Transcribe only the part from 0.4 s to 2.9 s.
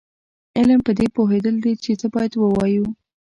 علم پدې پوهېدل دي چې څه باید ووایو.